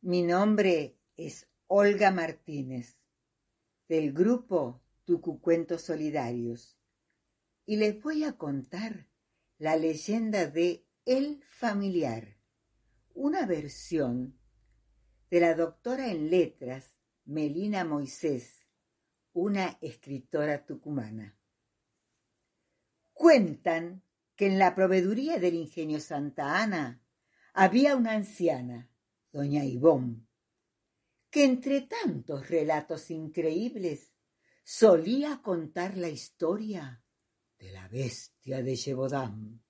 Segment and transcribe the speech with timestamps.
[0.00, 3.02] Mi nombre es Olga Martínez,
[3.88, 6.78] del grupo Tucucuentos Solidarios,
[7.66, 9.08] y les voy a contar
[9.58, 12.38] la leyenda de El Familiar,
[13.12, 14.38] una versión
[15.30, 18.68] de la doctora en letras Melina Moisés,
[19.32, 21.36] una escritora tucumana.
[23.14, 24.04] Cuentan
[24.36, 27.02] que en la proveeduría del ingenio Santa Ana
[27.52, 28.88] había una anciana,
[29.38, 30.26] doña Ivón,
[31.30, 34.12] que entre tantos relatos increíbles
[34.64, 37.04] solía contar la historia
[37.56, 39.62] de la bestia de Yebodam.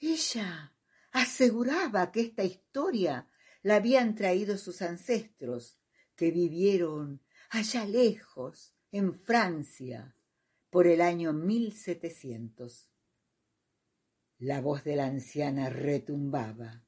[0.00, 0.74] Ella
[1.12, 3.28] aseguraba que esta historia
[3.62, 5.78] la habían traído sus ancestros,
[6.16, 10.16] que vivieron allá lejos, en Francia,
[10.70, 12.90] por el año 1700.
[14.38, 16.87] La voz de la anciana retumbaba.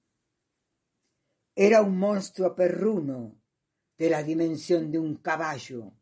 [1.62, 3.38] Era un monstruo perruno
[3.98, 5.92] de la dimensión de un caballo,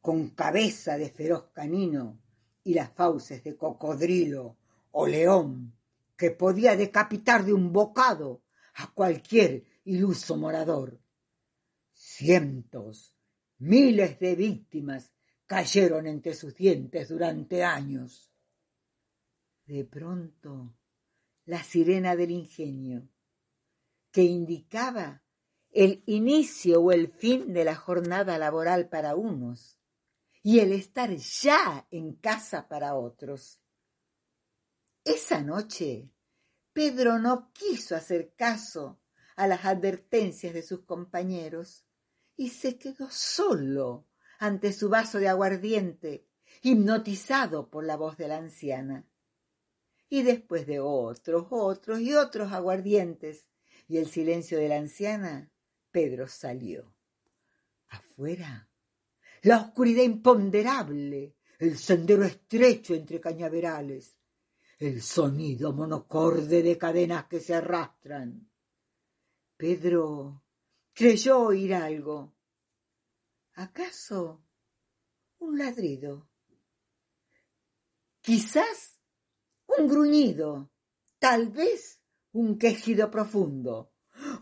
[0.00, 2.20] con cabeza de feroz canino
[2.64, 4.56] y las fauces de cocodrilo
[4.90, 5.78] o león,
[6.16, 8.42] que podía decapitar de un bocado
[8.74, 11.00] a cualquier iluso morador.
[11.92, 13.14] Cientos,
[13.58, 15.12] miles de víctimas
[15.46, 18.32] cayeron entre sus dientes durante años.
[19.64, 20.74] De pronto,
[21.44, 23.08] la sirena del ingenio,
[24.14, 25.24] que indicaba
[25.72, 29.80] el inicio o el fin de la jornada laboral para unos
[30.40, 33.60] y el estar ya en casa para otros.
[35.02, 36.12] Esa noche,
[36.72, 39.00] Pedro no quiso hacer caso
[39.34, 41.84] a las advertencias de sus compañeros
[42.36, 44.06] y se quedó solo
[44.38, 46.28] ante su vaso de aguardiente,
[46.62, 49.08] hipnotizado por la voz de la anciana.
[50.08, 53.48] Y después de otros, otros y otros aguardientes
[53.86, 55.50] y el silencio de la anciana,
[55.90, 56.94] Pedro salió.
[57.88, 58.68] Afuera,
[59.42, 64.18] la oscuridad imponderable, el sendero estrecho entre cañaverales,
[64.78, 68.50] el sonido monocorde de cadenas que se arrastran.
[69.56, 70.42] Pedro
[70.92, 72.34] creyó oír algo.
[73.54, 74.44] ¿Acaso
[75.38, 76.28] un ladrido?
[78.20, 79.00] Quizás
[79.66, 80.70] un gruñido,
[81.18, 82.00] tal vez
[82.34, 83.92] un quejido profundo.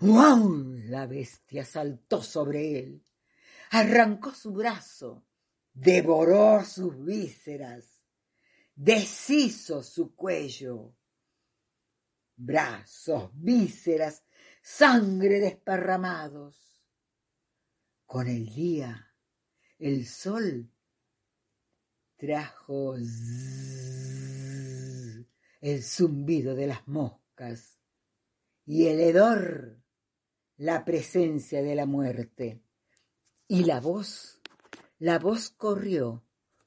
[0.00, 0.74] ¡Wow!
[0.86, 3.06] La bestia saltó sobre él,
[3.70, 5.26] arrancó su brazo,
[5.72, 8.02] devoró sus vísceras,
[8.74, 10.96] deshizo su cuello.
[12.34, 14.24] Brazos, vísceras,
[14.62, 16.82] sangre desparramados.
[18.06, 19.14] Con el día,
[19.78, 20.70] el sol
[22.16, 22.94] trajo
[25.60, 27.81] el zumbido de las moscas
[28.64, 29.82] y el hedor
[30.56, 32.62] la presencia de la muerte.
[33.48, 34.40] Y la voz,
[34.98, 36.24] la voz corrió,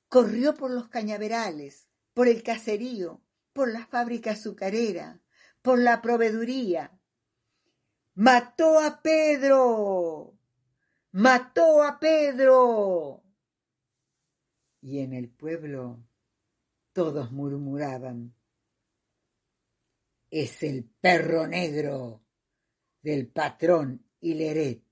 [0.09, 3.21] corrió por los cañaverales, por el caserío,
[3.53, 5.21] por la fábrica azucarera,
[5.61, 6.99] por la proveeduría.
[8.15, 10.37] ¡Mató a Pedro!
[11.11, 13.23] ¡Mató a Pedro!
[14.81, 16.03] Y en el pueblo
[16.91, 18.35] todos murmuraban.
[20.37, 22.21] Es el perro negro
[23.01, 24.83] del patrón Hileret,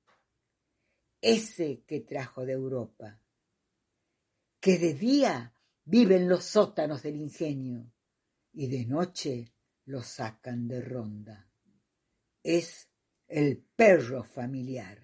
[1.20, 3.20] ese que trajo de Europa,
[4.62, 5.54] que de día
[5.84, 7.92] vive en los sótanos del ingenio
[8.54, 9.52] y de noche
[9.88, 11.52] lo sacan de ronda.
[12.42, 12.88] Es
[13.28, 15.03] el perro familiar.